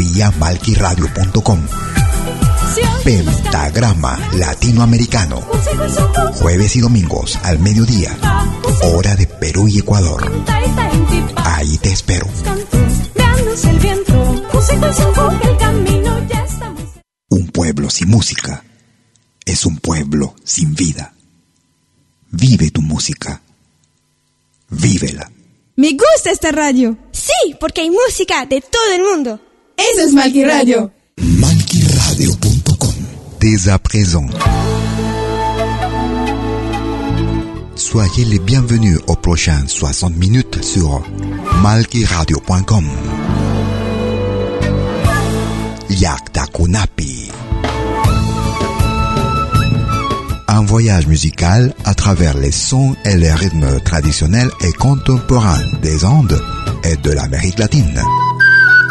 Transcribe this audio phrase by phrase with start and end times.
[0.00, 1.60] Vía malquiradio.com
[3.04, 5.42] Pentagrama Latinoamericano.
[6.40, 8.16] Jueves y domingos al mediodía.
[8.82, 10.32] Hora de Perú y Ecuador.
[11.36, 12.26] Ahí te espero.
[17.28, 18.64] Un pueblo sin música
[19.44, 21.12] es un pueblo sin vida.
[22.30, 23.42] Vive tu música.
[24.70, 25.30] Vívela.
[25.76, 26.96] Me gusta esta radio.
[27.12, 29.49] Sí, porque hay música de todo el mundo.
[29.80, 30.90] Eso es Malqui Radio.
[31.18, 32.94] Malquiradio.com
[33.40, 34.26] Dès à présent.
[37.76, 41.02] Soyez les bienvenus aux prochaines 60 minutes sur
[41.62, 42.84] malquiradio.com.
[45.88, 47.30] Yakta Kunapi.
[50.46, 56.38] Un voyage musical à travers les sons et les rythmes traditionnels et contemporains des Andes
[56.84, 58.02] et de l'Amérique latine.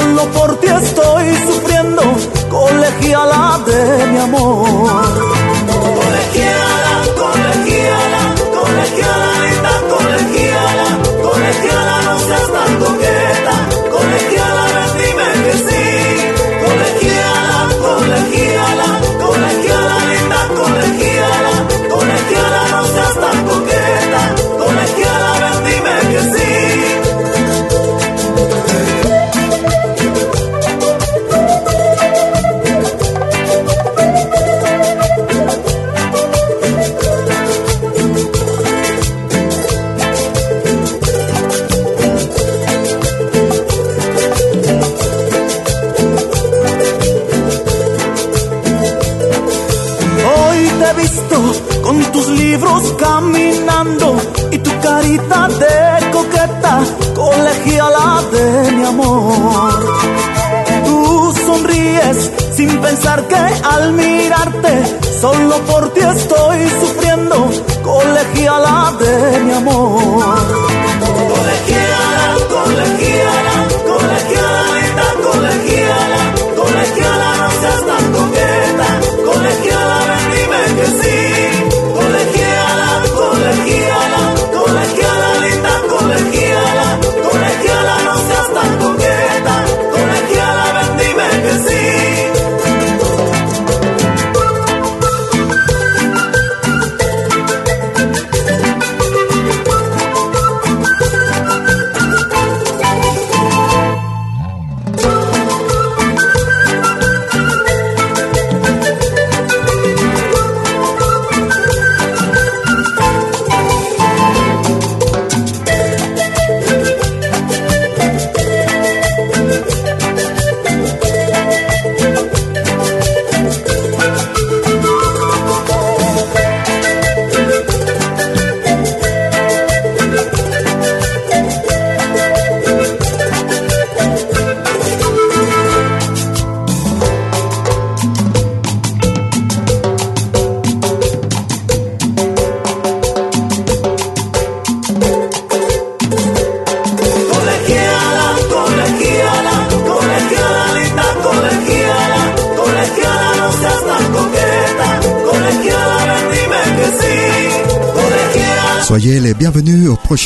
[0.00, 2.02] solo por ti estoy sufriendo,
[2.48, 4.89] colegiala de mi amor.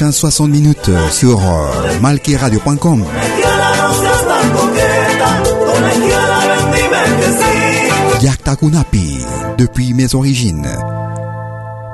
[0.04, 3.04] Bienvenus aux prochaines 60 minutes sur euh, malkiradio.com.
[8.22, 9.18] Yakta Kunapi,
[9.58, 10.68] depuis mes origines.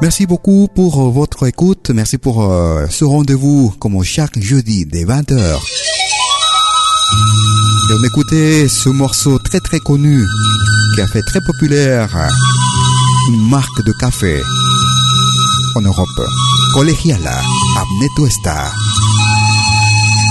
[0.02, 1.90] Merci beaucoup pour euh, votre écoute.
[1.90, 5.34] Merci pour euh, ce rendez-vous comme chaque jeudi dès 20h.
[7.90, 10.24] Et on écoutait ce morceau très très connu
[10.94, 12.16] qui a fait très populaire
[13.28, 14.40] une marque de café
[15.76, 16.08] en Europe.
[16.74, 17.40] Colegiala,
[17.90, 18.72] Abneto está.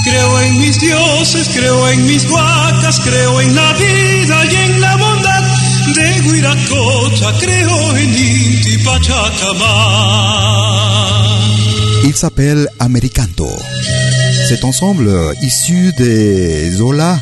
[0.03, 4.95] Creo en mis dioses, creo en mis huacas, creo en la vida y en la
[4.95, 5.43] bondad
[5.93, 9.65] de Huiracocha, creo en Inti Pachacamá.
[12.05, 13.47] Il s'appelle Americanto.
[14.47, 17.21] Cet ensemble issu des Zola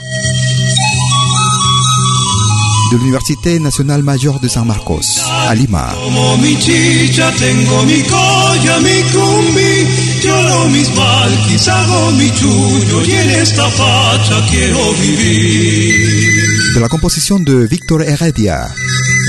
[2.91, 5.93] de l'Université nationale majeure de San Marcos, à Lima.
[6.03, 13.29] Como mi chicha, tengo mi colla, mi cumbi, lloro mis hago mi chullo y en
[13.41, 16.73] esta facha quiero vivir.
[16.73, 18.67] De la composition de Victor Heredia,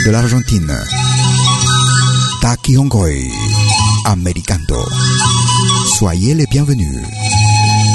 [0.04, 0.74] de l'Argentine.
[2.40, 3.30] Taki Ongoy,
[4.04, 4.86] Americanto.
[5.98, 7.02] Soyez les bienvenus.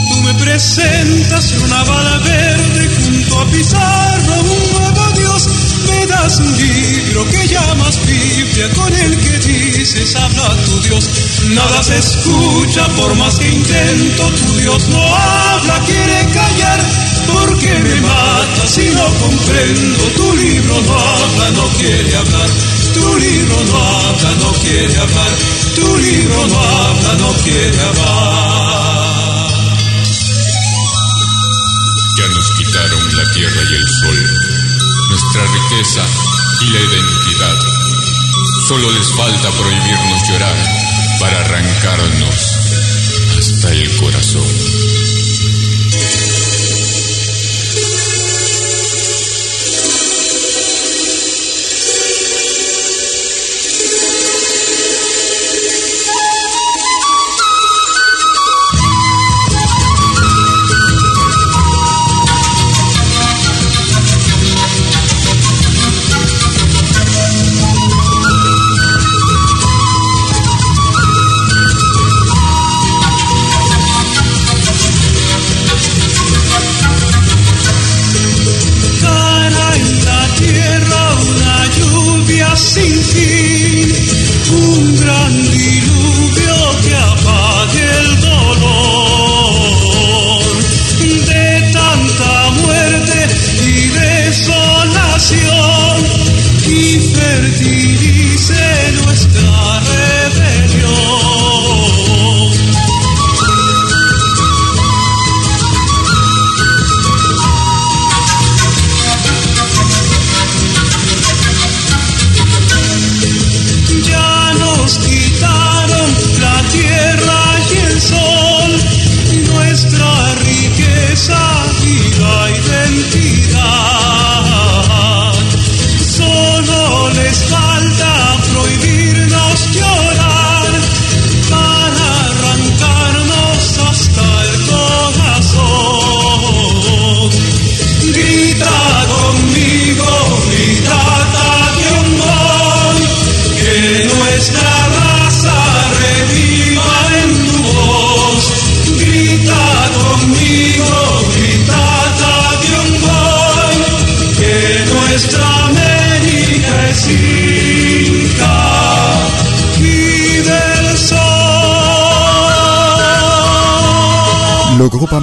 [0.09, 5.72] Tú me presentas una bala verde junto a Pizarro, un nuevo Dios.
[5.87, 11.09] Me das un libro que llamas Biblia, con el que dices habla tu Dios.
[11.49, 16.79] Nada se escucha por más que intento, tu Dios no habla, quiere callar.
[17.27, 22.49] Porque me mata si no comprendo, tu libro no habla, no quiere hablar.
[22.93, 25.31] Tu libro no habla, no quiere hablar.
[25.75, 29.03] Tu libro no habla, no quiere hablar.
[32.17, 34.42] Ya nos quitaron la tierra y el sol,
[35.13, 36.03] nuestra riqueza
[36.61, 37.57] y la identidad.
[38.67, 40.55] Solo les falta prohibirnos llorar
[41.19, 42.35] para arrancarnos
[43.37, 45.02] hasta el corazón.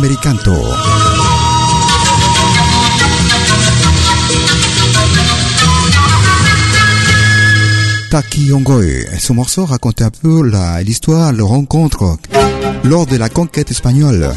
[0.00, 0.54] Americanto.
[8.10, 9.06] Taki Ongoy.
[9.18, 10.50] Ce morceau raconte un peu
[10.82, 12.16] l'histoire, le rencontre
[12.84, 14.30] lors de la conquête espagnole.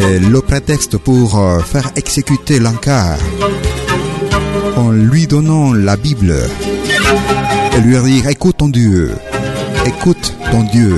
[0.00, 3.18] Et le prétexte pour euh, faire exécuter l'Anka
[4.76, 6.34] en lui donnant la Bible
[7.76, 9.10] et lui dire écoute ton Dieu,
[9.84, 10.96] écoute ton Dieu.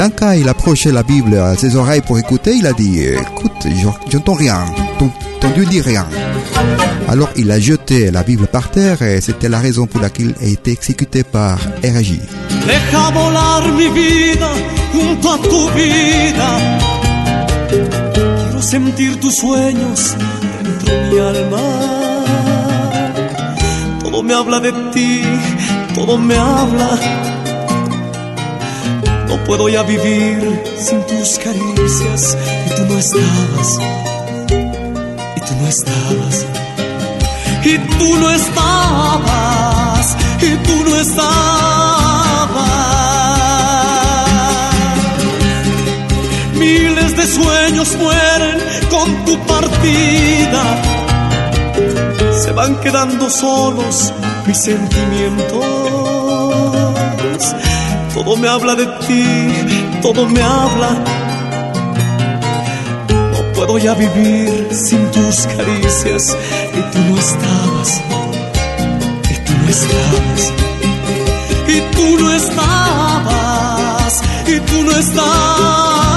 [0.00, 2.54] L'Anka, il approchait la Bible à ses oreilles pour écouter.
[2.56, 4.64] Il a dit Écoute, je- j'entends rien.
[4.98, 5.10] Ton,
[5.54, 6.06] Dieu dit rien.
[7.06, 10.46] Alors il a jeté la Bible par terre et c'était la raison pour laquelle il
[10.48, 12.18] a été exécuté par RJ.
[18.60, 20.14] Sentir tus sueños
[20.62, 21.66] dentro de mi alma.
[24.22, 25.22] Me habla de ti,
[26.28, 26.90] me habla
[29.44, 33.78] puedo ya vivir sin tus caricias y tú no estabas.
[35.36, 36.46] Y tú no estabas.
[37.64, 40.16] Y tú no estabas.
[40.42, 41.50] Y tú no estabas.
[46.54, 48.58] Miles de sueños mueren
[48.90, 50.62] con tu partida.
[52.42, 54.12] Se van quedando solos
[54.46, 55.89] mis sentimientos
[58.22, 59.24] todo me habla de ti,
[60.02, 60.90] todo me habla.
[63.32, 66.36] No puedo ya vivir sin tus caricias
[66.78, 68.02] y tú no estabas,
[69.30, 70.52] y tú no estabas,
[71.66, 74.12] y tú no estabas,
[74.46, 76.09] y tú no estabas.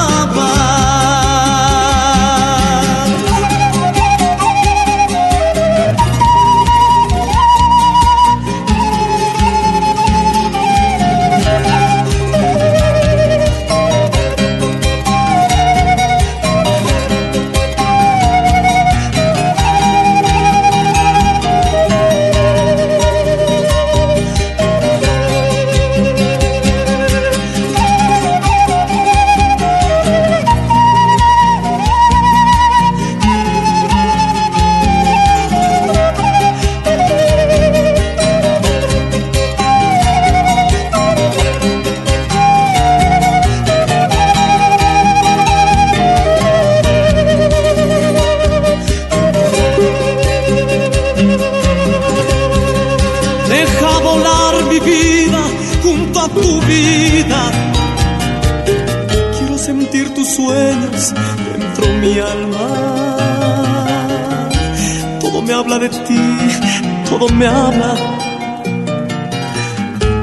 [65.80, 66.20] De ti,
[67.10, 67.96] todo me habla.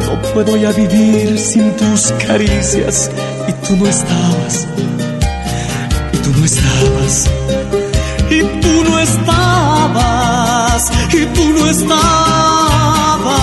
[0.07, 3.11] No puedo ya vivir sin tus caricias
[3.49, 4.69] y tú no estabas.
[6.13, 7.31] Y tú no estabas.
[8.31, 10.91] Y tú no estabas.
[11.13, 13.41] Y tú no estabas.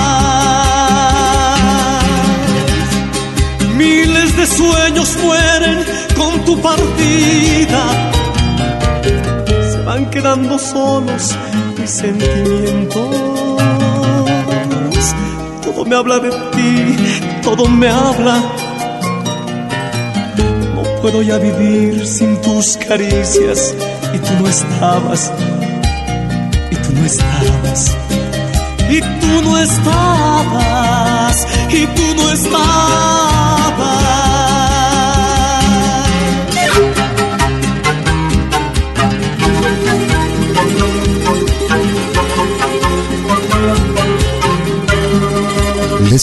[3.75, 5.83] Miles de sueños mueren
[6.15, 8.06] con tu partida.
[10.17, 11.35] Quedando solos
[11.85, 13.15] sentimientos.
[15.61, 16.97] Todo me habla de ti,
[17.43, 18.41] todo me habla.
[20.73, 23.75] No puedo ya vivir sin tus caricias
[24.11, 25.31] y tú no estabas.
[26.71, 27.95] Y tú no estabas.
[28.89, 31.45] Y tú no estabas.
[31.69, 33.37] Y tú no estabas.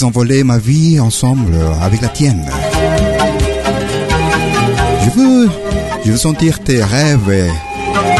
[0.02, 2.44] Envoler ma vie ensemble avec la tienne.
[5.04, 5.48] Je veux,
[6.04, 7.50] je veux sentir tes rêves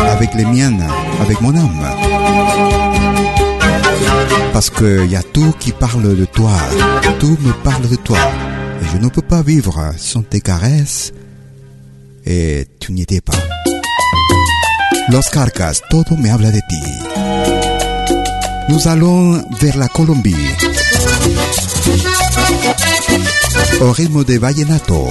[0.09, 0.85] avec les miennes,
[1.21, 1.85] avec mon âme.
[4.53, 6.53] Parce qu'il y a tout qui parle de toi,
[7.19, 8.19] tout me parle de toi.
[8.81, 11.13] Et je ne peux pas vivre sans tes caresses.
[12.25, 13.33] Et tu n'y étais pas.
[15.11, 16.83] Los Carcas, todo me habla de ti.
[18.71, 20.37] Nous allons vers la Colombie.
[23.81, 25.09] Au rythme de vallenato.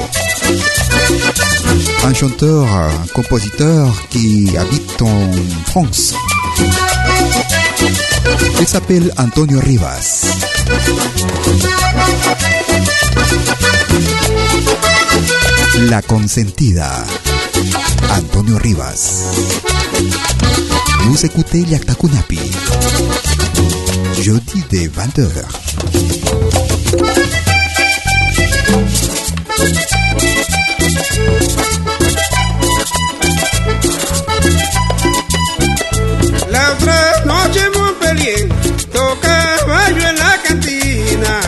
[2.04, 5.32] Un chanteur, un compositeur qui habite en
[5.66, 6.14] France.
[8.60, 10.26] Il s'appelle Antonio Rivas.
[15.90, 16.92] La consentida.
[18.12, 19.34] Antonio Rivas.
[21.02, 22.40] Vous écoutez Yaktakunapi.
[24.22, 25.63] Jeudi de 20h.
[36.50, 38.50] La otra noche en Montpellier
[38.92, 41.42] tocaba yo en la cantina.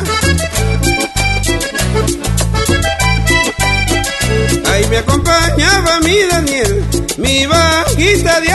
[4.72, 6.84] Ahí me acompañaba mi Daniel,
[7.18, 8.52] mi bajista de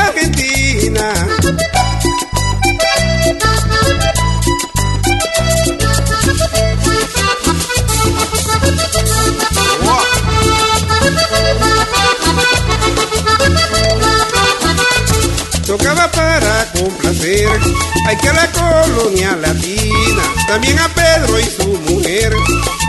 [18.10, 22.34] hay que a la colonia latina, también a Pedro y su mujer,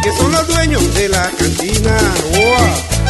[0.01, 1.95] que son los dueños de la cantina.
[2.33, 3.01] ¡Wow!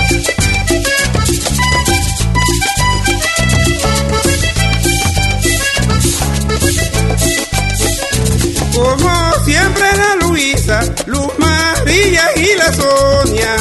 [8.74, 13.56] como siempre la Luisa, Luz María y la Sonia.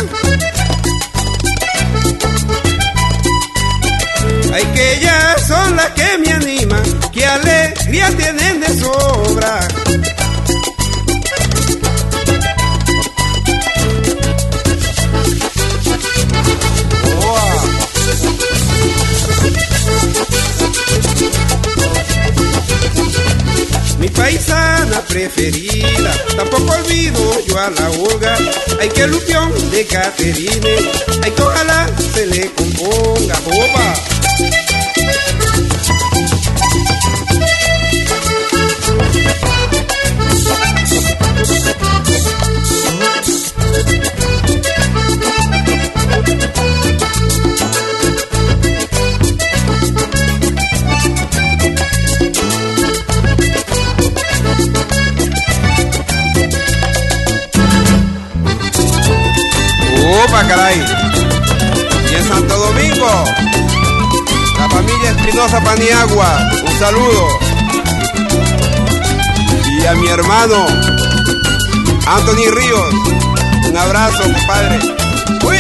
[4.53, 7.00] Ay, que ellas son las que me animan
[7.91, 9.69] alegría tienen de sobra.
[23.99, 26.15] mi paisana preferida.
[26.37, 28.37] Tampoco olvido yo a la Olga,
[28.81, 30.77] hay que lupión de Caterine,
[31.23, 34.20] hay que ojalá se le componga, opa.
[62.23, 63.25] Santo Domingo,
[64.59, 67.29] la familia Espinosa Paniagua, un saludo.
[69.79, 70.67] Y a mi hermano,
[72.07, 72.95] Anthony Ríos,
[73.69, 74.79] un abrazo, compadre.
[75.45, 75.59] Uy,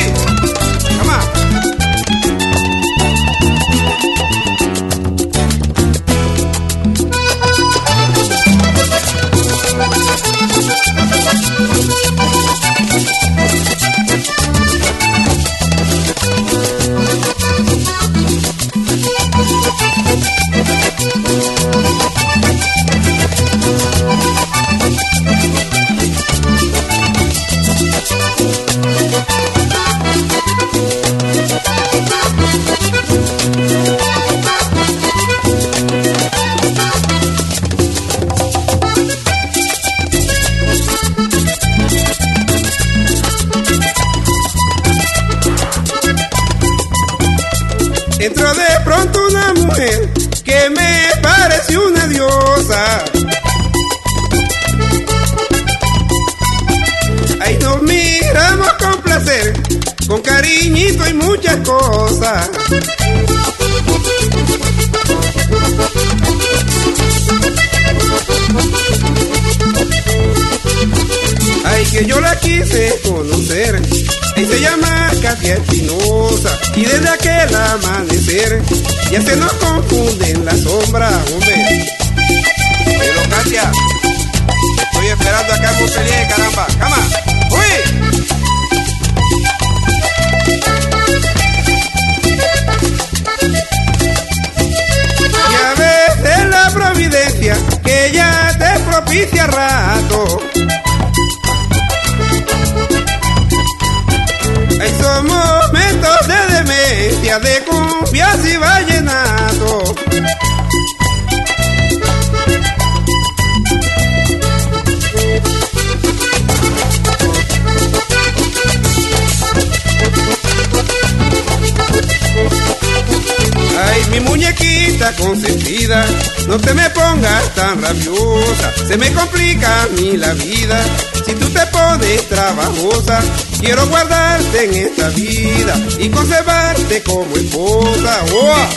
[128.90, 130.85] se me complica a mí la vida.
[131.24, 133.22] Si tú te pones trabajosa,
[133.61, 138.24] quiero guardarte en esta vida y conservarte como esposa.
[138.33, 138.68] ¡Oh!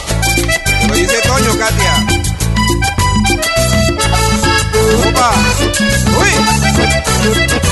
[0.87, 2.05] Lo dice Toño, Katia.
[5.09, 5.33] ¡Opa!
[6.19, 7.62] ¡Uy!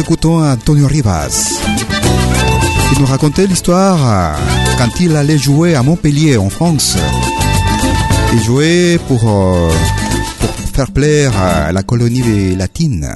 [0.00, 1.60] Écoutons Antonio Rivas
[2.92, 4.34] qui nous racontait l'histoire
[4.78, 6.96] quand il allait jouer à Montpellier en France.
[8.32, 9.70] Il jouait pour, euh,
[10.40, 13.14] pour faire plaire à la colonie latine.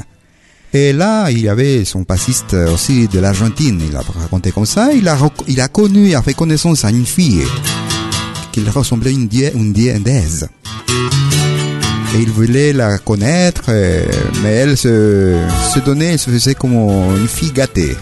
[0.73, 3.81] Et là, il y avait son passiste aussi de l'Argentine.
[3.89, 4.93] Il a raconté comme ça.
[4.93, 5.17] Il a,
[5.49, 7.43] il a connu et a fait connaissance à une fille
[8.53, 10.49] qui ressemblait à une, die- une.
[12.15, 14.05] Et il voulait la connaître, euh,
[14.43, 15.37] mais elle se,
[15.75, 17.97] se donnait, elle se faisait comme une fille gâtée.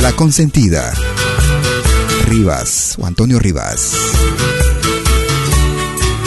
[0.00, 0.92] La consentida.
[2.28, 3.96] Rivas, ou Antonio Rivas.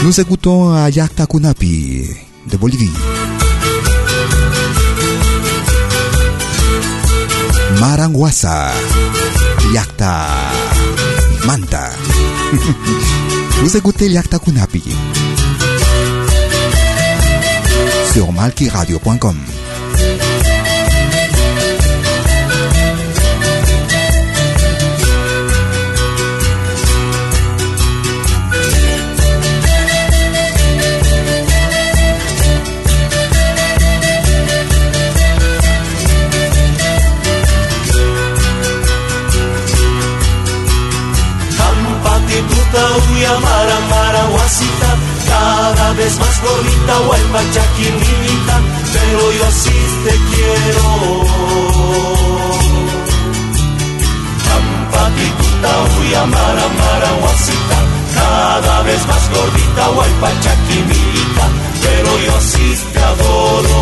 [0.03, 2.05] Nous écoutons à Yakta Kunapi,
[2.51, 2.91] de Bolivie.
[7.79, 8.71] Maranguasa,
[9.73, 10.27] Yakta
[11.47, 11.89] Manta.
[13.61, 14.83] Vous écoutez Yakta Kunapi
[18.15, 19.35] sur malkiradio.com.
[41.57, 42.39] Tanpa que
[45.73, 48.55] cada vez más gordita o el machaquinita,
[48.93, 50.85] pero yo así te quiero.
[54.47, 57.77] Pampaticuta, uya, mara, mara, guasita,
[58.13, 60.13] cada vez más gordita o el
[61.83, 63.81] pero yo así te adoro.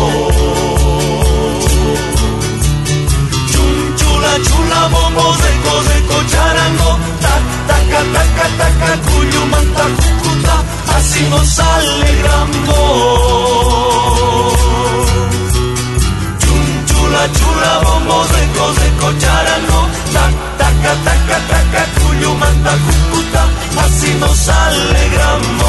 [3.50, 6.90] Chum, chula, chula, bombo, reco, reco, charango,
[7.24, 10.23] tac, taca, taca, taca, cuyo cuyumanta,
[10.96, 12.74] así nos alegramos.
[16.40, 19.80] Chun, chula, chula, bombo, seco, seco, charango,
[20.12, 23.42] tac, taca, taca, taca, cuyo, manta, cucuta,
[23.84, 25.64] así nos alegramos.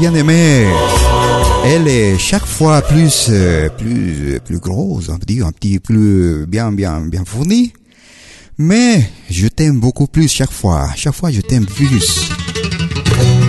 [0.00, 0.66] Bien-aimée.
[1.66, 6.46] Elle est chaque fois plus, euh, plus, plus grosse, on peut dire, un petit plus
[6.46, 7.74] bien, bien, bien fournie.
[8.56, 10.88] Mais je t'aime beaucoup plus chaque fois.
[10.96, 12.30] Chaque fois, je t'aime plus.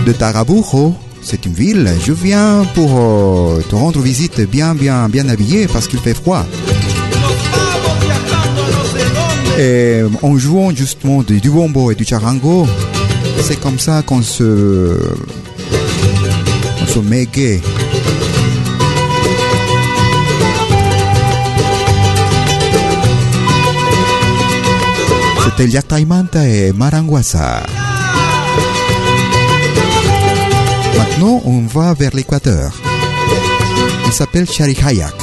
[0.04, 1.90] De Tarabujo, c'est une ville.
[2.04, 6.44] Je viens pour euh, te rendre visite bien, bien, bien habillé parce qu'il fait froid.
[9.58, 12.66] Et en jouant justement du, du bombo et du charango,
[13.40, 14.98] c'est comme ça qu'on se,
[16.92, 17.62] to make it.
[25.44, 25.66] C'était
[26.46, 27.62] et Maranguasa.
[30.98, 32.72] Maintenant, on va vers l'équateur.
[34.06, 35.14] Il s'appelle Shari Hayak.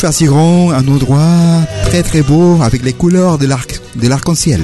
[0.00, 4.62] Nous choisirons un endroit très très beau avec les couleurs de l'arc de l'arc-en-ciel.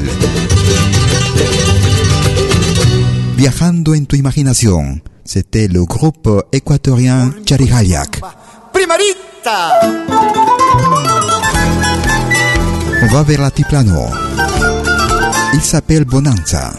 [3.37, 8.23] Viajando en tu imaginación, c'était le groupe équatorien Charihayak.
[8.73, 9.79] Primerita.
[13.03, 14.07] On va vers l'altiplano.
[15.53, 16.73] Il s'appelle Bonanza.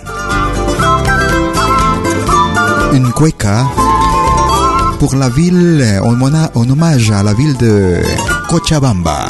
[2.92, 3.68] Une cueca
[4.98, 8.02] pour la ville en hommage à la ville de
[8.48, 9.28] Cochabamba.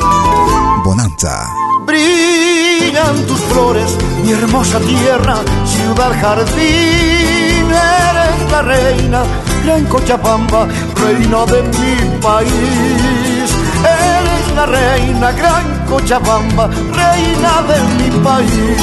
[0.84, 1.50] Bonanza.
[1.86, 9.24] Brillan tus flores, mi hermosa tierra, ciudad jardín, eres la reina,
[9.64, 13.50] gran Cochabamba, reina de mi país.
[13.82, 18.78] Eres la reina, gran Cochabamba, reina de mi país.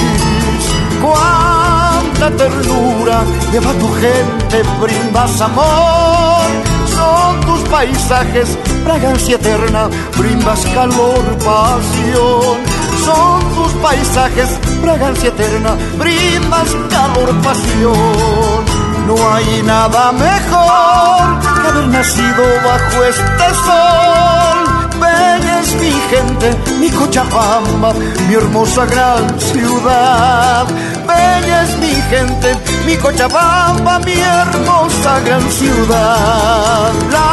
[1.01, 6.14] Cuánta ternura lleva tu gente, brindas amor.
[7.75, 12.57] Paisajes, fragancia eterna, brindas calor, pasión.
[13.05, 14.49] Son tus paisajes,
[14.81, 18.65] fragancia eterna, brindas calor, pasión.
[19.09, 24.75] No hay nada mejor que haber nacido bajo este sol.
[25.01, 27.93] Bella es mi gente, mi Cochabamba,
[28.29, 30.65] mi hermosa gran ciudad.
[31.09, 36.93] Bella es mi gente, mi Cochabamba, mi hermosa gran ciudad.
[37.11, 37.29] La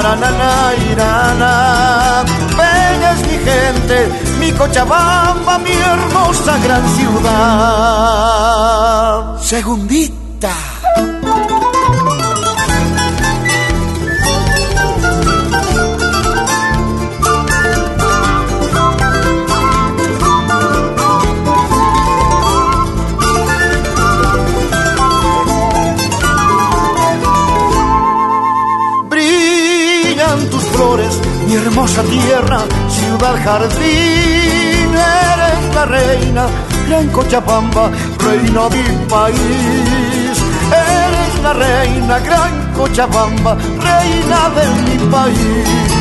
[0.00, 0.54] la la la
[0.90, 1.54] ira, la.
[2.56, 3.96] Bella es mi gente,
[4.40, 7.34] mi Cochabamba, mi hermosa gran ciudad.
[9.40, 10.73] Segundita.
[31.54, 36.46] Hermosa tierra, ciudad jardín, eres la reina,
[36.88, 40.36] gran Cochabamba, reina de mi país.
[40.70, 43.56] Eres la reina, gran Cochabamba,
[43.88, 45.94] reina de mi país.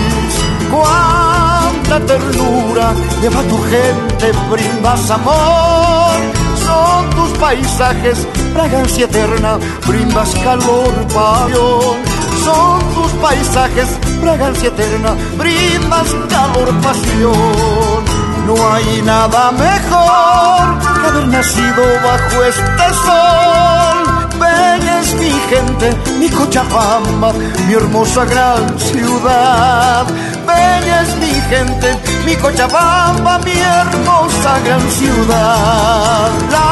[0.72, 6.20] Cuánta ternura lleva tu gente, brindas amor.
[6.66, 11.98] Son tus paisajes, fragancia eterna, brindas calor, pasión.
[12.44, 13.88] Son tus paisajes,
[14.24, 18.02] fragancia eterna, brindas calor, pasión.
[18.48, 20.64] No hay nada mejor
[21.00, 23.98] que haber nacido bajo este sol.
[24.40, 25.88] Bella es mi gente,
[26.20, 27.34] mi Cochabamba,
[27.68, 30.06] mi hermosa gran ciudad.
[30.48, 31.90] Bella es mi gente,
[32.26, 36.30] mi Cochabamba, mi hermosa gran ciudad.
[36.56, 36.70] La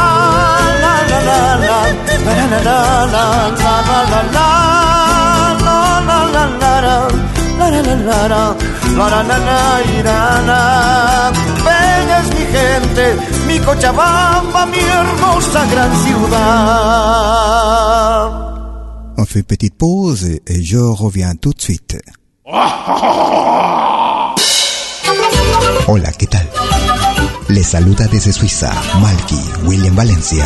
[0.83, 1.79] la la la la
[2.25, 4.61] la la la la la la la la la
[6.05, 8.55] la la la la la la la la
[8.97, 9.59] la la la la
[9.97, 10.19] ira,
[10.49, 10.61] la.
[11.65, 13.05] Bella es mi gente,
[13.47, 16.41] mi Cochabamba, mi hermosa gran ciudad.
[19.17, 21.97] On fait petite pause et- et je reviens tout de suite.
[25.87, 26.47] Hola, ¿qué tal?
[27.49, 28.71] Les saluda desde Suiza
[29.01, 30.45] Malky William Valencia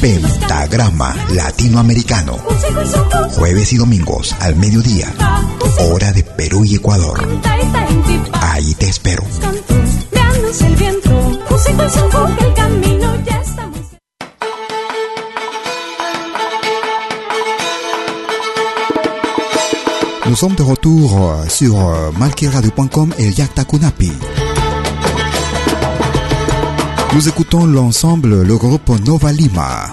[0.00, 2.36] Pentagrama Latinoamericano.
[3.36, 5.12] Jueves y domingos al mediodía.
[5.80, 7.26] Hora de Perú y Ecuador.
[8.32, 9.24] Ahí te espero.
[20.26, 24.12] Nous sommes de retour euh, sur euh, malkiradio.com et Yakta Kunapi.
[27.14, 29.86] Nous écoutons l'ensemble, le groupe Nova Lima.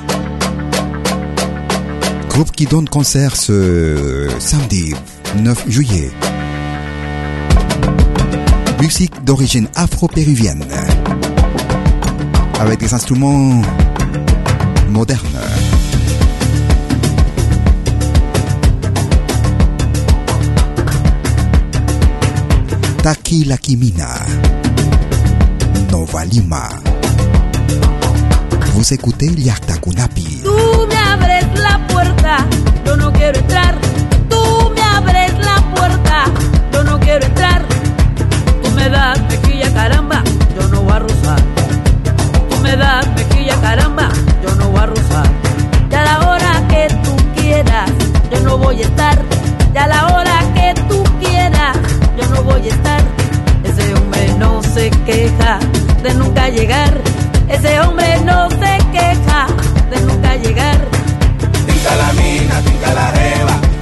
[2.30, 4.94] Groupe qui donne concert ce samedi
[5.38, 6.12] 9 juillet.
[8.82, 10.66] Musique d'origine afro-péruvienne.
[12.60, 13.62] Avec des instruments
[14.90, 15.40] modernes.
[23.02, 24.26] Taki Lakimina.
[25.90, 26.85] Nova Lima.
[28.86, 30.42] Vous Vamos a escuchar Yakta Kunapi.
[30.44, 32.46] Tú me abres la puerta,
[32.86, 33.76] yo no quiero entrar.
[34.30, 36.26] Tú me abres la puerta,
[36.72, 37.66] yo no quiero entrar.
[38.62, 40.24] Tú me das mejilla caramba,
[40.56, 41.42] yo no voy a rozar.
[42.48, 44.10] Tú me das mejilla caramba,
[44.44, 45.32] yo no voy a rozar.
[45.90, 47.90] Ya la hora que tú quieras,
[48.32, 49.18] yo no voy a estar.
[49.74, 51.76] Ya la hora que tú quieras,
[52.20, 53.04] yo no voy a estar.
[53.64, 55.58] Ese hombre no se queja
[56.04, 57.15] de nunca llegar.
[57.56, 59.48] Ese hombre no se queja
[59.90, 60.78] de nunca llegar.
[61.66, 63.75] Tinca la mina, tinca la jeva.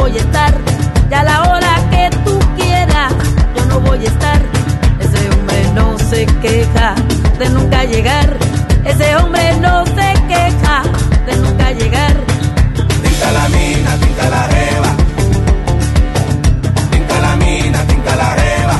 [0.00, 0.54] Voy a estar.
[1.10, 3.12] Y a la hora que tú quieras,
[3.56, 4.40] yo no voy a estar.
[5.00, 6.94] Ese hombre no se queja
[7.38, 8.36] de nunca llegar.
[8.84, 10.82] Ese hombre no se queja
[11.26, 12.14] de nunca llegar.
[13.02, 14.90] Tinca la mina, tinca la jeva.
[16.90, 18.76] Tinca la mina, tinca la jeva.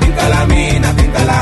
[0.00, 1.41] Tinca la mina, tinca la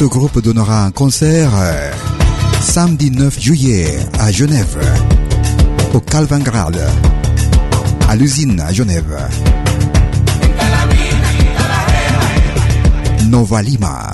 [0.00, 1.92] ce groupe donnera un concert euh,
[2.62, 4.78] samedi 9 juillet à Genève,
[5.92, 6.80] au Calvingrad,
[8.08, 9.14] à l'usine à Genève.
[13.26, 14.10] Nova Lima,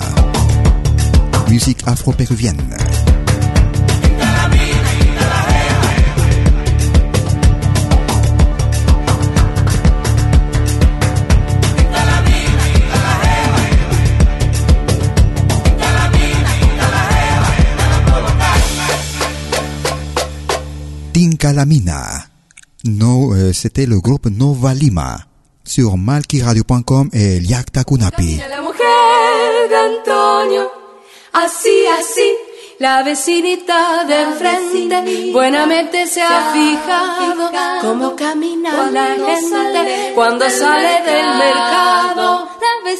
[1.47, 2.76] musique afro-péruvienne.
[21.47, 22.25] Tinka Lamina.
[22.83, 25.17] No, euh, c'était le groupe Nova Lima
[25.63, 28.39] sur malkiradio.com et Liakta Kunapi.
[28.49, 30.71] La mujer de Antonio,
[31.33, 32.29] así, así,
[32.79, 41.37] la vecinita del frente, buenamente se ha fijado cómo camina la gente cuando sale del
[41.37, 42.26] mercado.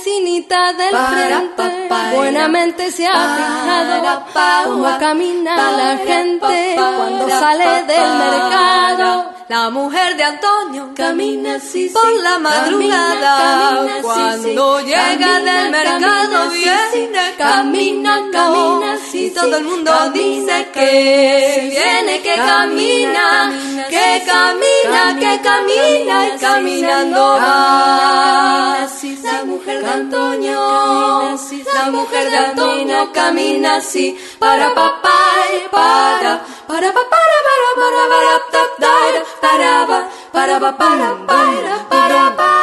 [0.07, 4.23] Vecinita del frente, buenamente se ha fijado
[4.63, 9.33] cómo camina la gente cuando sale del mercado.
[9.49, 14.01] La mujer de Antonio camina así por la madrugada.
[14.01, 22.35] cuando llega del mercado viene camina camina así todo el mundo dice que viene que
[22.35, 23.51] camina
[23.89, 28.77] que camina que camina y caminando va.
[29.23, 31.37] La mujer de Antonio.
[31.73, 35.19] La mujer de Antonio camina así para papá
[35.55, 36.41] y para.
[36.67, 39.99] Para para para para para para para para
[40.31, 42.56] para para para para para Antonio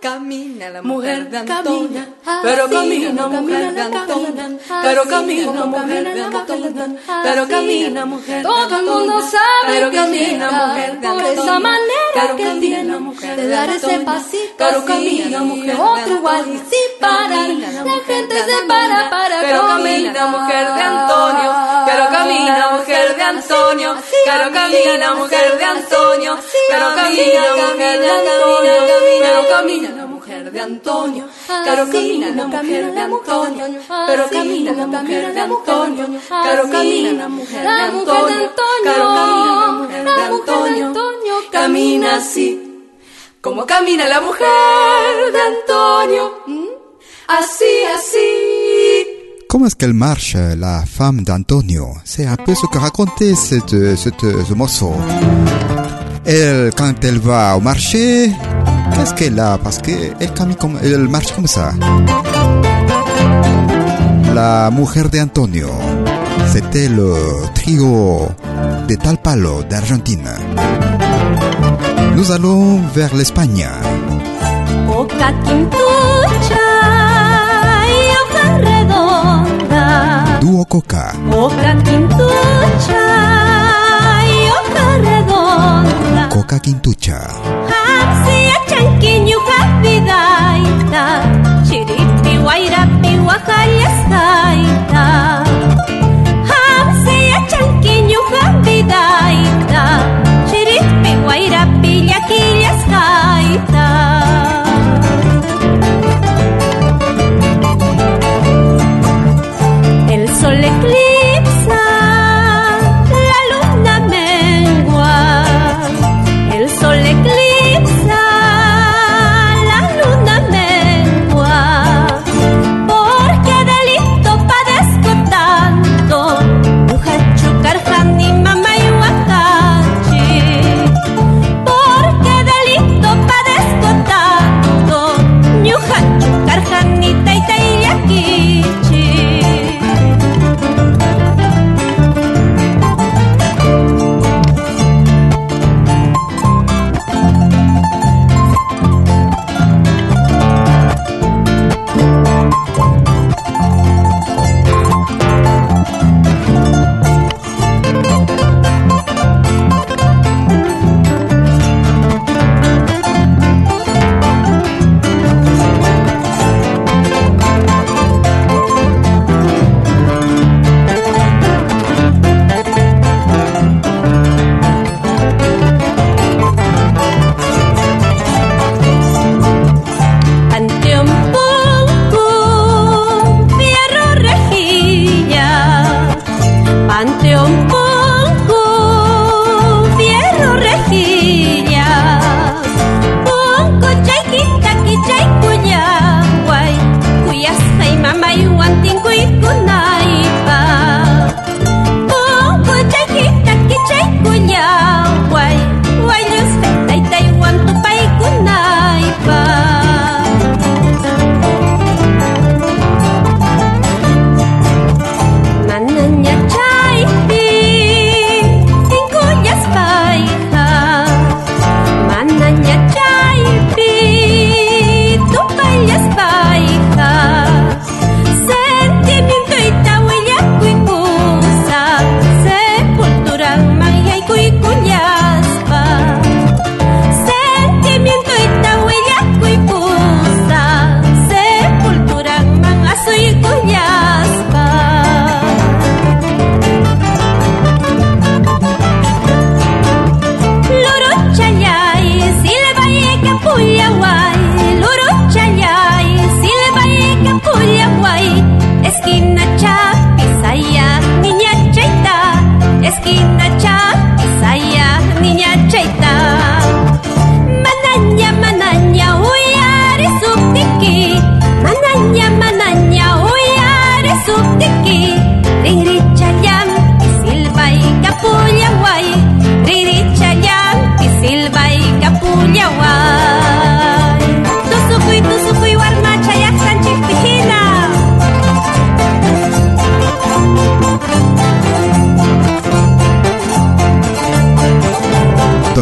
[0.00, 2.06] camina la mujer de Antonio,
[2.42, 8.86] pero camina mujer de Antonio, pero camina mujer de Antonio, pero camina mujer Todo el
[8.86, 13.68] mundo sabe pero camina mujer de por Antonio, esa manera que tiene mujer de dar
[13.68, 19.10] ese pasito pero camina mujer de otro igual y sin parar, la gente se para
[19.10, 21.54] para pero camina mujer de Antonio,
[21.86, 26.38] pero camina mujer de Antonio, pero camina mujer de Antonio,
[26.70, 28.72] pero camina mujer de Antonio,
[29.20, 29.89] pero camina
[30.40, 31.24] mujer de Antonio,
[31.64, 33.66] pero camina la mujer de Antonio,
[34.06, 38.50] pero camina la mujer de Antonio, pero camina la mujer de Antonio,
[38.82, 40.92] pero camina la mujer de Antonio,
[41.50, 42.88] camina así,
[43.40, 46.32] como camina la mujer de Antonio,
[47.28, 47.64] así,
[47.94, 49.16] así.
[49.48, 54.20] Comment est-ce qu'elle marche, la femme d'Antonio C'est un peu ce que racontait cette, cette,
[54.20, 54.94] ce morceau.
[56.24, 58.30] Elle, quand elle va au marché,
[58.94, 61.72] qu'est-ce qu'elle a Parce qu'elle camine comme, elle marche comme ça.
[64.34, 65.70] La mujer de Antonio,
[66.52, 67.14] c'était le
[67.54, 68.28] trio
[68.88, 70.28] de Tal Palo d'Argentine.
[72.14, 73.66] Nous allons vers l'Espagne.
[80.40, 81.12] Duo Coca.
[81.30, 81.74] Boca
[86.40, 87.20] Coca Quintucha.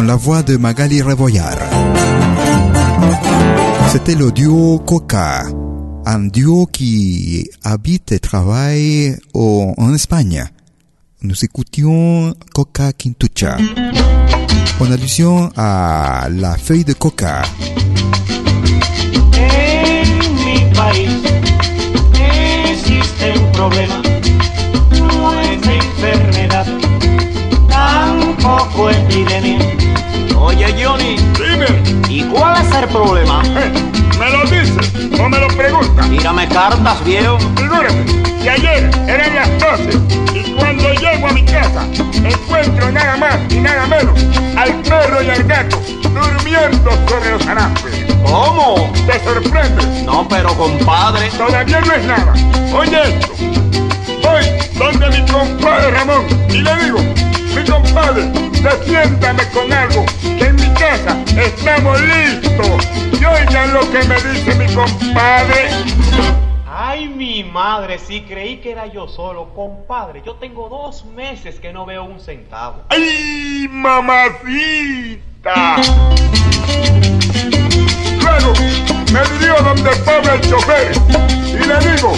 [0.09, 1.55] La voix de Magali Revoyar.
[3.91, 5.43] C'était le duo Coca,
[6.03, 10.45] un duo qui habite et travaille en Espagne.
[11.21, 13.57] Nous écoutions Coca Quintucha,
[14.79, 17.43] en allusion à la feuille de coca.
[27.69, 28.89] Tampoco.
[30.39, 31.67] Oye Johnny, dime,
[32.07, 33.41] ¿y cuál es el problema?
[34.17, 36.09] ¿Me lo dices o me lo preguntas?
[36.09, 37.37] Tírame cartas, viejo.
[37.57, 38.05] Figúrate
[38.41, 39.99] que ayer eran las 12
[40.33, 41.85] y cuando llego a mi casa
[42.23, 44.19] encuentro nada más y nada menos
[44.57, 48.05] al perro y al gato durmiendo sobre los anafres.
[48.23, 48.91] ¿Cómo?
[49.05, 50.03] ¿Te sorprende?
[50.05, 51.29] No, pero compadre.
[51.31, 52.33] Todavía no es nada.
[52.73, 53.33] Oye esto.
[54.23, 54.45] Voy
[54.77, 56.99] donde mi compadre Ramón y le digo,
[57.55, 58.23] mi compadre,
[58.61, 62.87] defiéndame con algo, que en mi casa estamos listos.
[63.19, 65.69] Y oigan lo que me dice mi compadre.
[66.67, 70.21] Ay, mi madre, sí creí que era yo solo, compadre.
[70.25, 72.83] Yo tengo dos meses que no veo un centavo.
[72.89, 75.19] ¡Ay, mamacita!
[78.21, 78.53] Luego
[79.11, 80.91] me dirijo donde Pablo el chofer
[81.49, 82.13] y le digo,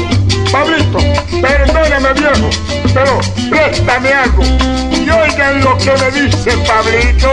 [0.51, 0.97] Pablito,
[1.41, 2.49] perdóname viejo,
[2.93, 4.43] pero préstame algo.
[4.91, 7.31] Y oigan lo que me dice Pablito.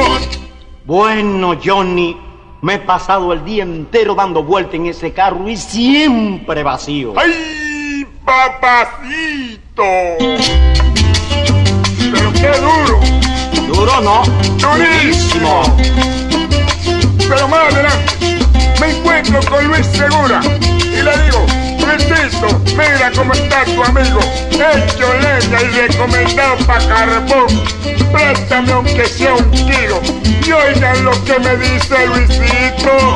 [0.84, 2.16] Bueno, Johnny,
[2.62, 7.14] me he pasado el día entero dando vuelta en ese carro y siempre vacío.
[7.16, 9.84] ¡Ay, papacito!
[12.12, 13.00] Pero qué duro.
[13.66, 14.22] Duro no.
[14.56, 15.62] Durísimo.
[17.28, 18.37] Pero más adelante
[18.80, 21.46] me encuentro con Luis Segura y le digo,
[21.78, 24.20] Luisito, mira cómo está tu amigo,
[24.50, 27.46] hecho leña y recomendado para carbón.
[28.12, 30.00] Préstame aunque sea un kilo
[30.46, 33.14] y oigan lo que me dice Luisito.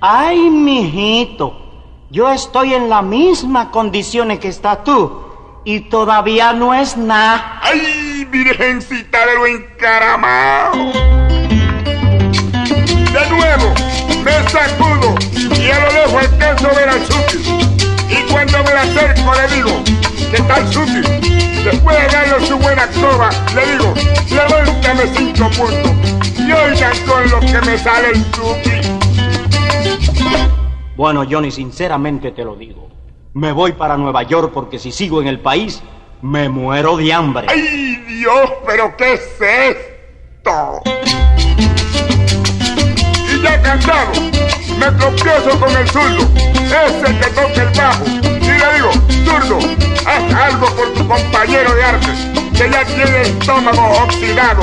[0.00, 1.60] Ay, mijito,
[2.10, 5.30] yo estoy en las mismas condiciones que estás tú
[5.64, 7.60] y todavía no es nada.
[7.62, 10.92] ¡Ay, virgencita de lo encaramado!
[13.12, 13.74] De nuevo,
[14.24, 15.14] me sacudo
[15.58, 17.38] y a lo lejos alcanzo a ver al Suki.
[18.08, 19.82] Y cuando me la acerco le digo,
[20.30, 21.00] ¿qué tal Suki?
[21.64, 23.94] Después de darle su buena coba, le digo,
[24.30, 25.92] levántame cinco puntos.
[26.38, 28.70] Y oigan con lo que me sale el Suki.
[30.96, 32.90] Bueno, Johnny, sinceramente te lo digo.
[33.32, 35.82] Me voy para Nueva York porque si sigo en el país,
[36.20, 37.46] me muero de hambre.
[37.48, 38.50] ¡Ay, Dios!
[38.66, 40.82] ¿Pero qué es esto?
[43.42, 44.12] Ya cansado,
[44.78, 48.04] me tropiezo con el zurdo, ese que toca el bajo.
[48.04, 48.92] Y le digo,
[49.24, 49.58] zurdo,
[50.06, 52.08] haz algo por tu compañero de arte,
[52.56, 54.62] que ya tiene el estómago oxidado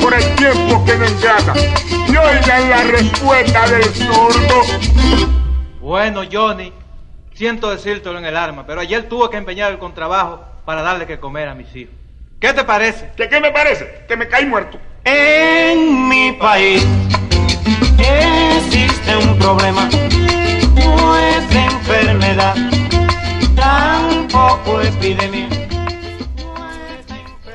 [0.00, 1.54] por el tiempo que no engrasa.
[2.06, 4.62] Y oigan la respuesta del zurdo.
[5.80, 6.72] Bueno, Johnny,
[7.34, 11.18] siento decírtelo en el arma, pero ayer tuve que empeñar el contrabajo para darle que
[11.18, 11.94] comer a mis hijos.
[12.38, 13.10] ¿Qué te parece?
[13.16, 14.04] ¿Qué, qué me parece?
[14.06, 14.78] Que me caí muerto.
[15.04, 16.86] En mi país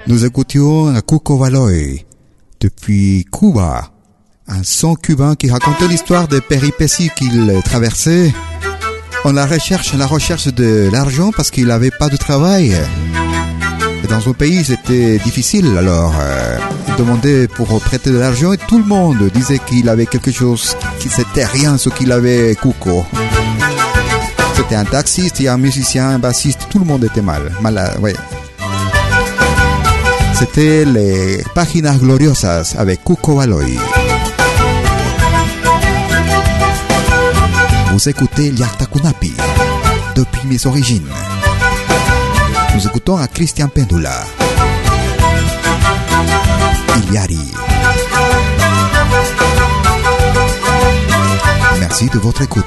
[0.08, 2.06] Nous écoutions Cuco Valoy,
[2.60, 3.92] depuis Cuba,
[4.48, 8.34] un son cubain qui racontait l'histoire des péripéties qu'il traversait.
[9.24, 12.76] En la recherche, en la recherche de l'argent parce qu'il n'avait pas de travail.
[14.10, 18.78] Dans son pays, c'était difficile, alors euh, il demandait pour prêter de l'argent et tout
[18.78, 23.06] le monde disait qu'il avait quelque chose, qui c'était rien ce qu'il avait Cuco.
[24.56, 28.14] C'était un taxiste, et un musicien, un bassiste, tout le monde était mal, malade, ouais.
[30.36, 33.80] C'était les Páginas Gloriosas avec Cuco Baloy.
[37.92, 39.34] Vous écoutez Yartakunapi
[40.16, 41.08] depuis mes origines.
[42.74, 44.26] Nous écoutons à Christian Pendula.
[46.98, 47.40] Iliari.
[51.80, 52.66] Merci de votre écoute.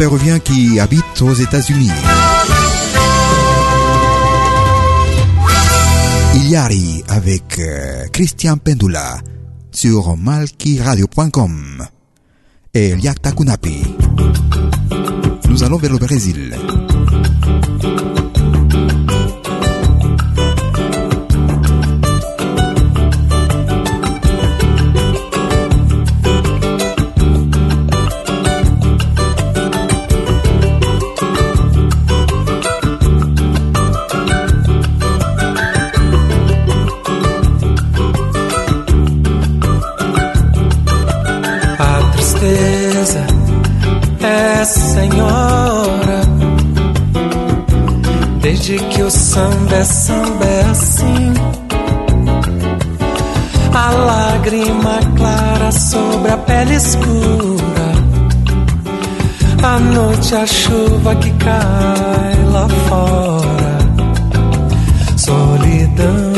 [0.00, 1.90] Péruvien qui habite aux États-Unis.
[6.36, 9.18] Iliari avec euh, Christian Pendula
[9.70, 11.86] sur malkiradio.com
[12.72, 13.82] et Yakta Kunapi.
[15.50, 16.56] Nous allons vers le Brésil.
[49.40, 51.34] Samba é samba é assim.
[53.72, 57.90] A lágrima clara sobre a pele escura.
[59.62, 63.78] A noite, a chuva que cai lá fora.
[65.16, 66.32] Solidão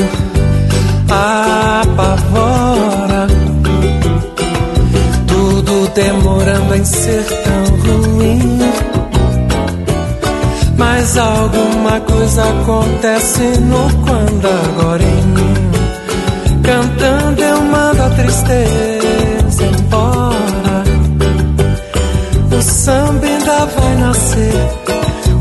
[1.09, 2.43] apavora
[5.27, 7.42] tudo demorando em ser
[11.15, 15.55] Mas alguma coisa acontece no quando agora em mim.
[16.63, 20.85] Cantando eu mando a tristeza embora.
[22.51, 24.55] O samba ainda vai nascer,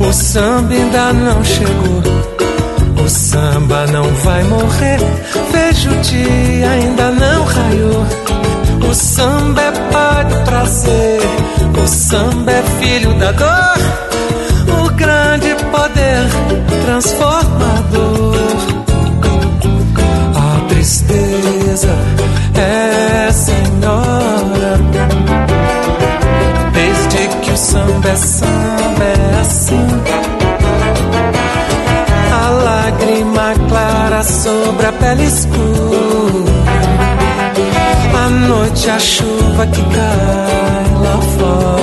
[0.09, 3.05] o samba ainda não chegou.
[3.05, 4.99] O samba não vai morrer,
[5.53, 8.05] vejo o dia ainda não raiou.
[8.89, 11.21] O samba é pai do prazer,
[11.81, 14.10] o samba é filho da dor,
[17.01, 18.35] transformador.
[20.35, 21.95] A tristeza
[22.55, 24.77] é senhora,
[26.71, 29.87] desde que o samba é samba é assim.
[32.31, 36.51] A lágrima clara sobre a pele escura.
[38.13, 41.80] A noite, a chuva que cai lá fora.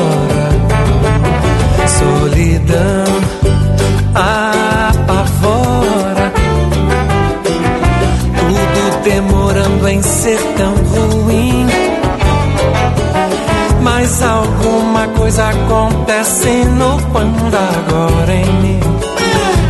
[14.48, 18.80] Alguma coisa acontece no quando agora em mim.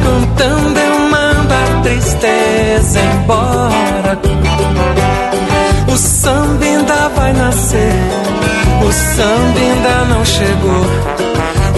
[0.02, 4.18] Cantando eu mando a tristeza embora.
[5.92, 7.92] O samba ainda vai nascer,
[8.86, 11.18] o samba ainda não chegou.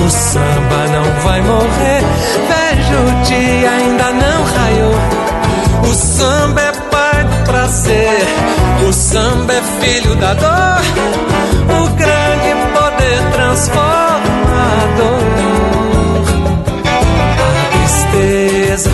[0.05, 2.03] O samba não vai morrer,
[2.49, 4.95] vejo o dia ainda não raiou.
[5.91, 8.27] O samba é pai do prazer,
[8.89, 10.81] o samba é filho da dor,
[11.81, 12.40] o grande
[13.51, 13.81] transformador.
[17.39, 18.91] A tristeza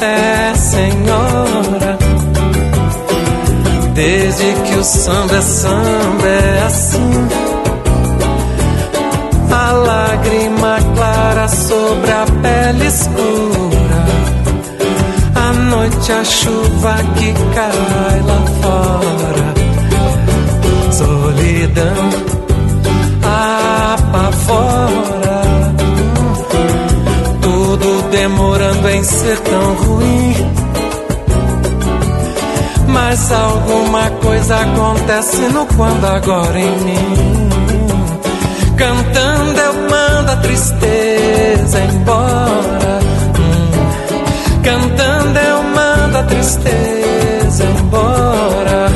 [0.00, 1.98] é senhora.
[3.94, 7.28] Desde que o samba é samba é assim.
[9.50, 14.02] A lágrima clara sobre a pele escura.
[15.34, 19.52] A noite, a chuva que cai lá fora.
[20.92, 22.41] Solidão
[29.04, 30.34] ser tão ruim.
[32.88, 37.48] Mas alguma coisa acontece no quando agora em mim.
[38.76, 43.00] Cantando eu mando a tristeza embora.
[43.38, 44.62] Hum.
[44.62, 48.88] Cantando eu mando a tristeza embora.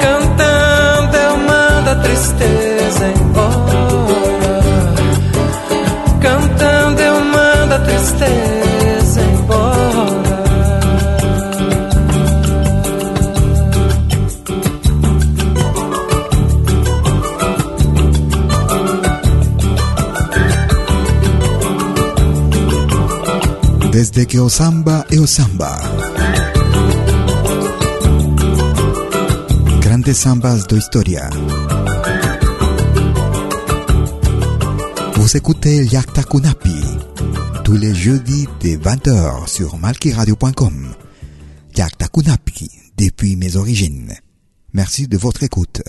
[0.00, 2.59] Cantando eu mando a tristeza
[24.30, 25.76] que o samba é o samba.
[29.80, 31.28] Grandes sambas de história.
[35.16, 36.80] Vous écoutez Yakta Kunapi
[37.64, 40.94] tous les jeudis de 20h sur malkiradio.com.
[41.76, 44.14] Yakta Kunapi depuis mes origines.
[44.72, 45.82] Merci de votre écoute.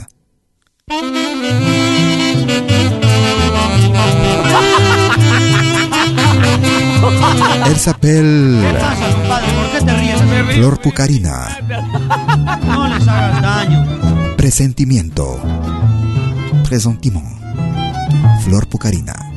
[7.72, 8.62] El Sapel.
[8.68, 10.22] ¿Por qué te ríes?
[10.56, 11.58] Flor Pucarina.
[12.68, 14.36] No les hagas daño.
[14.36, 15.40] Presentimiento.
[16.68, 17.26] Presentiment.
[18.44, 19.31] Flor Pucarina.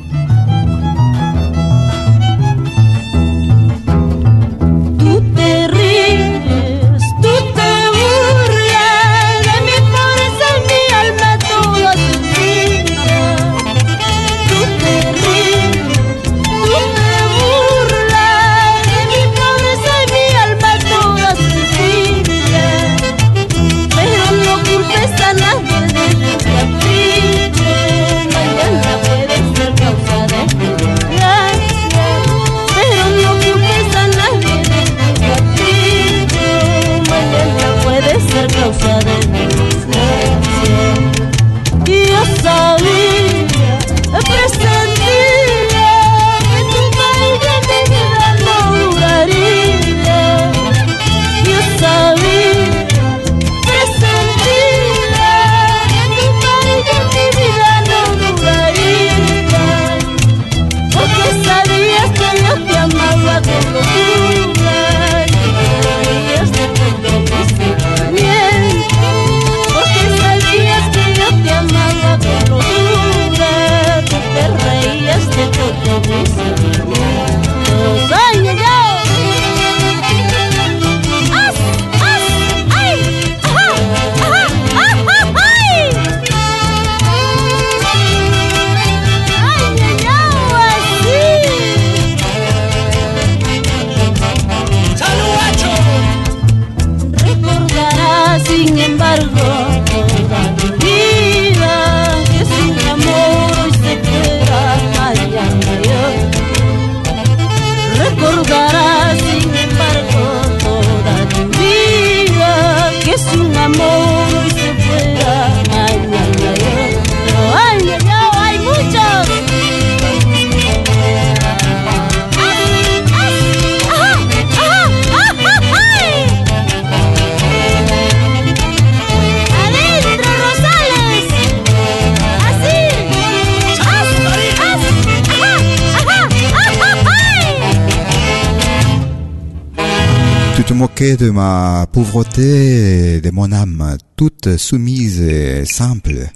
[141.17, 146.27] de ma pauvreté, et de mon âme, toute soumise et simple.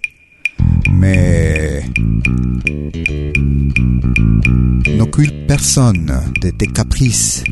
[0.91, 1.83] Mais
[4.97, 6.11] n'occupe personne
[6.41, 7.43] de tes caprices.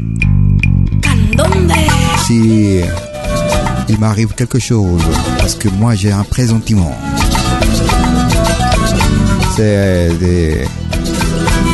[2.26, 2.82] Si
[3.90, 5.04] il m'arrive quelque chose,
[5.40, 6.96] parce que moi j'ai un présentiment.
[9.56, 10.66] C'est des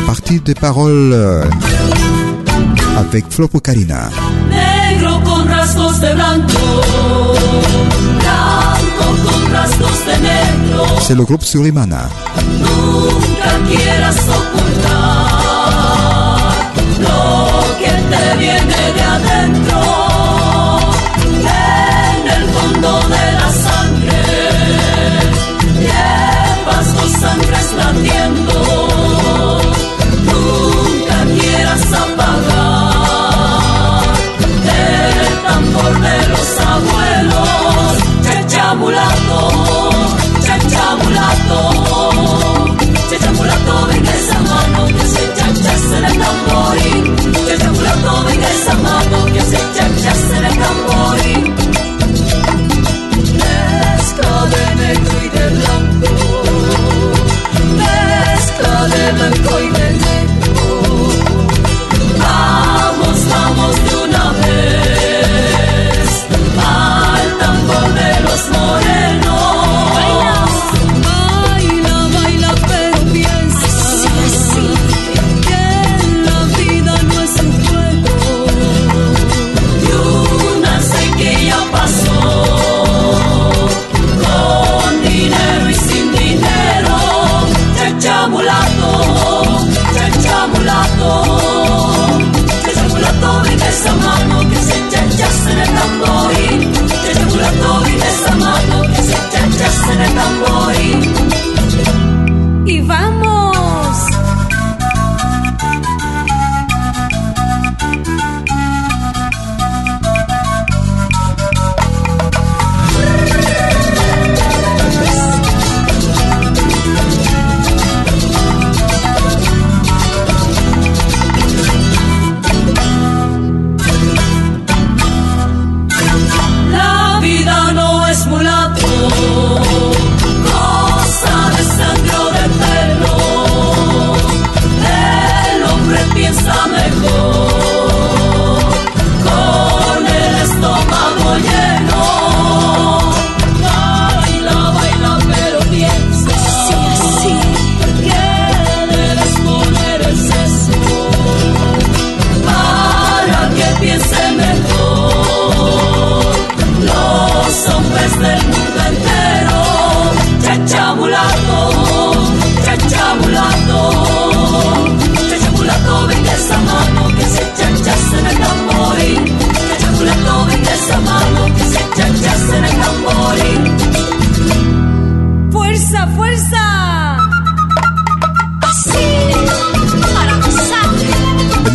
[0.06, 1.46] parties de paroles euh,
[2.98, 4.10] avec Flopo Karina.
[5.44, 6.54] con rasgos de blanco,
[8.20, 10.86] blanco con rasgos de negro.
[11.02, 12.10] C'est le groupe Surimana.
[12.60, 15.28] Nunca quieras ocultar
[17.00, 20.03] lo que te viene de adentro.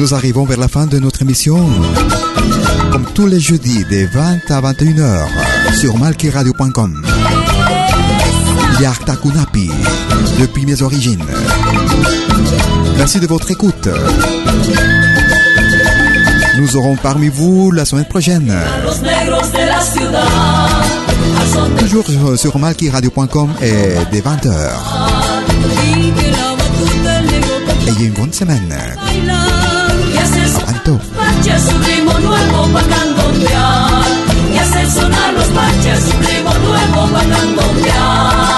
[0.08, 1.68] Nous arrivons vers la fin de notre émission.
[2.90, 5.26] Comme tous les jeudis, des 20 à 21h,
[5.78, 7.02] sur malkiradio.com.
[8.80, 9.70] Yarta Kunapi,
[10.40, 11.26] depuis mes origines.
[12.96, 13.86] Merci de votre écoute.
[16.58, 18.50] Nous aurons parmi vous la semaine prochaine.
[21.80, 24.70] Toujours euh, sur malkiradio.com et dès 20h.
[25.98, 28.74] y que la batuta el negro Ayez une bonne semaine.
[31.38, 34.02] Parches un ritmo nuevo para candombear
[34.52, 38.57] y hacer sonar los parches un ritmo nuevo para candombear.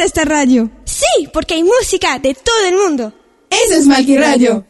[0.00, 0.70] Gusta esta radio.
[0.84, 3.12] Sí, porque hay música de todo el mundo.
[3.50, 4.64] Eso es Malqui Radio.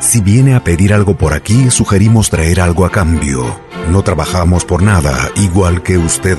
[0.00, 3.60] Si viene a pedir algo por aquí, sugerimos traer algo a cambio.
[3.90, 6.38] No trabajamos por nada, igual que usted.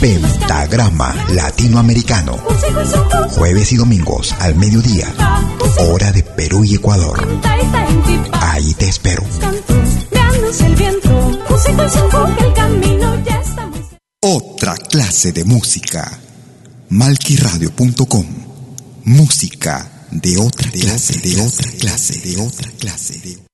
[0.00, 2.38] Pentagrama Latinoamericano.
[3.30, 5.06] Jueves y domingos al mediodía.
[5.78, 7.26] Hora de Perú y Ecuador.
[8.32, 9.24] Ahí te espero.
[14.20, 16.18] Otra clase de música.
[16.90, 18.26] Malquiradio.com.
[19.04, 23.18] Música de otra clase, de otra clase, de otra clase.
[23.18, 23.47] De...